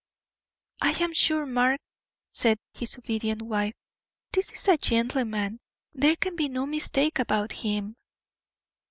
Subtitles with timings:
[0.81, 1.79] "I am sure, Mark,"
[2.31, 3.75] said his obedient wife,
[4.33, 5.59] "this is a gentleman;
[5.93, 7.95] there can be no mistake about him."